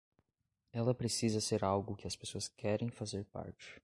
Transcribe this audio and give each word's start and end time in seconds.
Ela 0.73 0.95
precisa 0.95 1.39
ser 1.39 1.63
algo 1.63 1.95
que 1.95 2.07
as 2.07 2.15
pessoas 2.15 2.47
querem 2.47 2.89
fazer 2.89 3.23
parte. 3.25 3.79